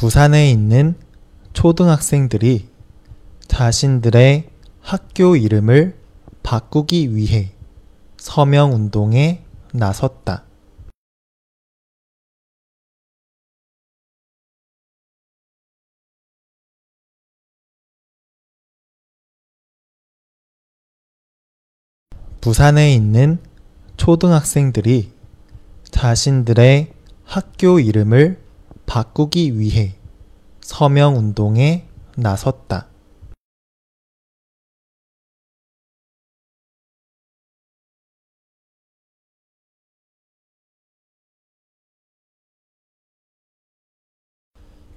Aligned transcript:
부산에 0.00 0.50
있는 0.50 0.94
초등학생들이 1.52 2.70
자신들의 3.48 4.48
학교 4.80 5.36
이름을 5.36 5.94
바꾸기 6.42 7.14
위해 7.14 7.52
서명 8.16 8.72
운동에 8.72 9.44
나섰다. 9.74 10.44
부산에 22.40 22.94
있는 22.94 23.38
초등학생들이 23.98 25.12
자신들의 25.90 26.90
학교 27.24 27.78
이름을 27.78 28.48
바꾸기 28.90 29.56
위해 29.56 29.94
서명 30.62 31.16
운동에 31.16 31.86
나섰다. 32.16 32.88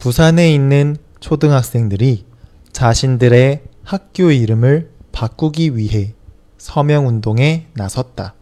부산에 0.00 0.52
있는 0.52 0.96
초등학생들이 1.20 2.26
자신들의 2.72 3.62
학교 3.84 4.32
이름을 4.32 4.90
바꾸기 5.12 5.76
위해 5.76 6.12
서명 6.58 7.06
운동에 7.06 7.68
나섰다. 7.74 8.34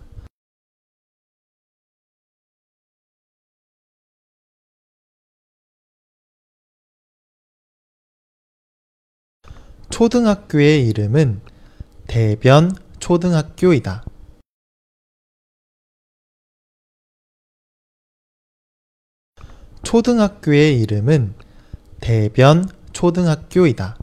초등학교의 9.91 10.89
이름은 10.89 11.41
대변 12.09 12.73
초등학교이다. 13.01 14.05
초등학교의 19.85 20.81
이름은 20.81 21.35
대변 22.01 22.67
초등학교이다. 22.93 23.99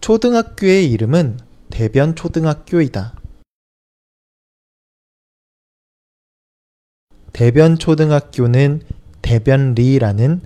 초등학교의 0.00 0.90
이름은 0.92 1.38
대변 1.70 2.14
초등학교이다. 2.14 3.18
대변 7.32 7.78
초등학교는 7.78 8.97
대변리라는 9.28 10.40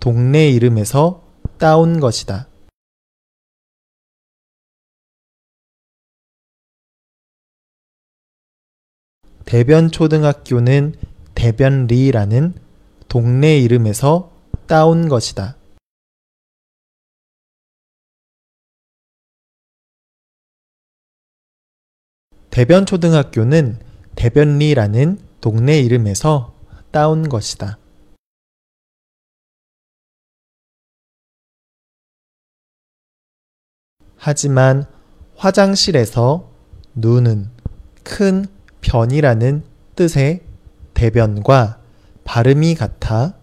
동네 0.00 0.48
이름에서 0.48 1.22
따온 1.58 2.00
것이다. 2.00 2.48
대변 9.44 9.90
초등학교는 9.90 10.94
대변리라는 11.34 12.54
동네 13.08 13.58
이름에서 13.58 14.32
따온 14.66 15.10
것이다. 15.10 15.58
대변 22.48 22.86
초등학교는 22.86 23.78
대변리라는 24.14 25.18
동네 25.42 25.80
이름에서 25.80 26.54
따온 26.92 27.28
것이다. 27.28 27.81
하지만 34.24 34.84
화장실에서 35.34 36.48
누는 36.94 37.50
큰 38.04 38.46
변이라는 38.80 39.64
뜻의 39.96 40.42
대변과 40.94 41.80
발음이 42.22 42.76
같아 42.76 43.34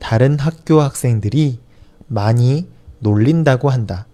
다른 0.00 0.36
학교 0.36 0.80
학생들이 0.80 1.60
많이 2.08 2.68
놀린다고 2.98 3.70
한다. 3.70 4.08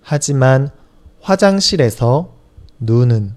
하지만 0.00 0.70
화장실에서 1.24 2.34
누는 2.80 3.32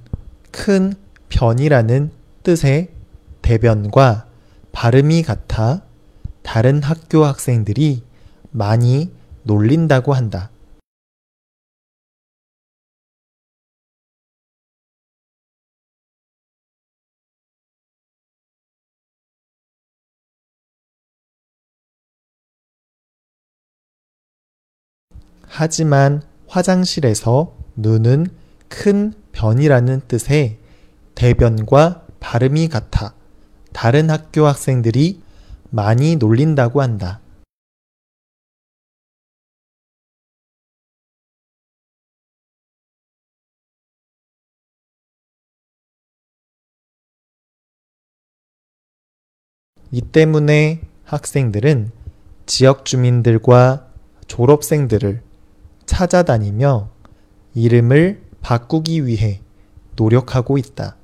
큰 0.52 0.94
변이라는 1.30 2.12
뜻의 2.44 2.90
대변과 3.42 4.28
발음이 4.74 5.24
같아 5.24 5.84
다른 6.44 6.84
학교 6.84 7.24
학생들이 7.24 8.04
많이 8.52 9.10
놀린다고 9.44 10.14
한다. 10.14 10.50
하지만 25.48 26.22
화장실에서 26.48 27.56
누는 27.76 28.28
큰 28.68 29.14
변이라는 29.32 30.02
뜻의 30.08 30.58
대변과 31.16 32.06
발음이 32.20 32.70
같아 32.70 33.14
다른 33.74 34.10
학교 34.10 34.46
학생들이 34.46 35.22
많이 35.70 36.16
놀린다고 36.16 36.82
한다. 36.82 37.22
이 49.92 50.02
때문에 50.02 50.82
학생들은 51.06 51.92
지역 52.46 52.84
주민들과 52.84 53.88
졸업생들을 54.28 55.27
찾아다니며 55.88 56.92
이름을 57.56 58.22
바꾸기 58.42 59.08
위해 59.08 59.42
노력하고 59.96 60.60
있다. 60.60 60.96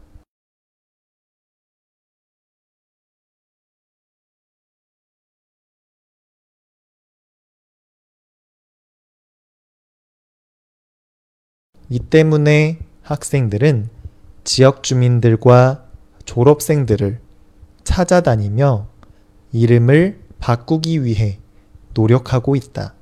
이 11.90 12.00
때문에 12.00 12.80
학생들은 13.02 13.90
지역 14.44 14.84
주민들과 14.84 15.86
졸업생들을 16.26 17.20
찾아다니며 17.84 18.88
이름을 19.52 20.22
바꾸기 20.40 21.04
위해 21.04 21.40
노력하고 21.94 22.56
있다. 22.56 22.96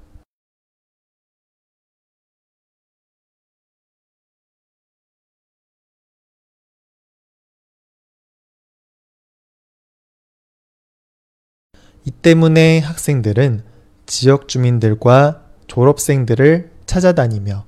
이 12.04 12.10
때문에 12.10 12.80
학생들은 12.80 13.64
지역 14.08 14.48
주민들과 14.48 15.46
졸업생들을 15.68 16.72
찾아다니며 16.88 17.66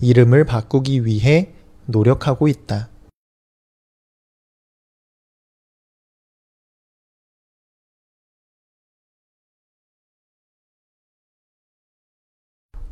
이름을 0.00 0.44
바꾸기 0.44 1.06
위해 1.06 1.54
노력하고 1.86 2.48
있다. 2.48 2.90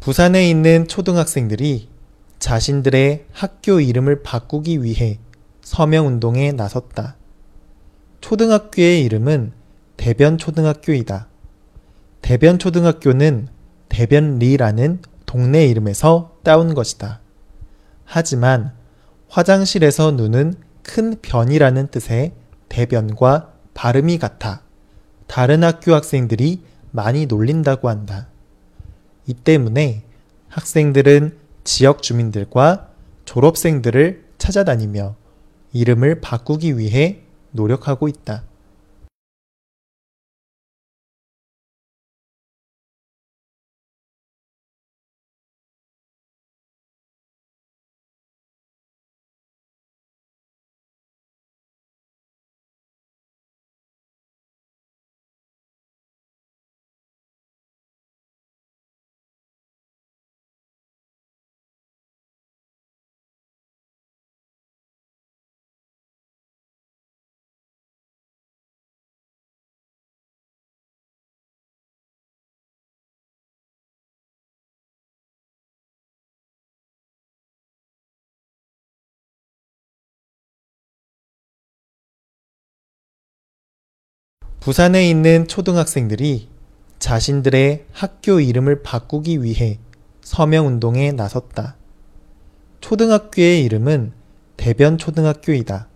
부산에 0.01 0.49
있는 0.49 0.89
초등학생들이 0.89 1.91
자신들의 2.39 3.27
학교 3.33 3.81
이름을 3.81 4.23
바꾸기 4.23 4.83
위해 4.83 5.19
서명 5.61 6.07
운동에 6.07 6.53
나섰다. 6.53 7.17
초등학교의 8.23 9.05
이름은 9.05 9.60
대변 10.01 10.39
초등학교이다. 10.39 11.29
대변 12.23 12.59
초등학교는 12.59 13.49
대변리라는 13.91 15.03
동네 15.27 15.67
이름에서 15.67 16.39
따온 16.43 16.73
것이다. 16.73 17.21
하지만 18.07 18.73
화장실에서 19.29 20.13
누는 20.13 20.55
큰 20.83 21.17
변이라는 21.21 21.89
뜻의 21.89 22.33
대변과 22.71 23.53
발음이 23.75 24.19
같아 24.19 24.63
다른 25.27 25.63
학교 25.63 25.93
학생들이 25.93 26.65
많이 26.93 27.27
놀린다고 27.27 27.91
한다. 27.91 28.29
이 29.27 29.35
때문에 29.35 30.05
학생들은 30.49 31.37
지역 31.65 32.03
주민들과 32.03 32.89
졸업생들을 33.27 34.25
찾아다니며 34.39 35.15
이름을 35.75 36.23
바꾸기 36.23 36.79
위해 36.79 37.21
노력하고 37.51 38.09
있다. 38.09 38.45
부산에 84.61 85.09
있는 85.09 85.49
초등학생들이 85.49 86.51
자신들의 86.99 87.87
학교 87.93 88.41
이름을 88.41 88.83
바꾸기 88.83 89.43
위해 89.43 89.79
서명 90.21 90.67
운동에 90.67 91.13
나섰다. 91.13 91.77
초등학교의 92.83 93.65
이름은 93.65 94.13
대변초등학교이다. 94.59 95.89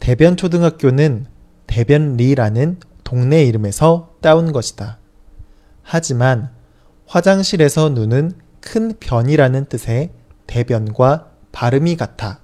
대변초등학교는 0.00 1.26
대변리라는 1.68 2.80
동네 3.04 3.44
이름에서 3.44 4.16
따온 4.20 4.50
것이다. 4.50 4.98
하지만 5.84 6.50
화장실에서 7.06 7.90
누는 7.90 8.32
큰 8.60 8.94
변이라는 8.98 9.66
뜻의 9.66 10.10
대변과 10.48 11.30
발음이 11.52 11.96
같아 11.96 12.40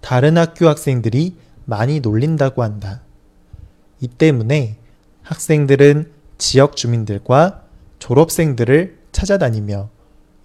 다른 0.00 0.36
학교 0.36 0.66
학생들이 0.66 1.36
많이 1.64 2.00
놀린다고 2.00 2.64
한다. 2.64 3.04
이 4.04 4.08
때문에 4.08 4.76
학생들은 5.22 6.12
지역 6.36 6.76
주민들과 6.76 7.62
졸업생들을 8.00 8.98
찾아다니며 9.12 9.88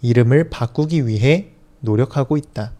이름을 0.01 0.49
바꾸기 0.49 1.05
위해 1.05 1.49
노력하고 1.81 2.37
있다. 2.37 2.71